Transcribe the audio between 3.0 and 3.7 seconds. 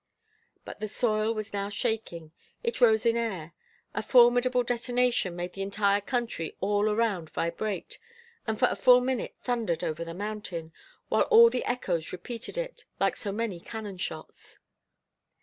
in air.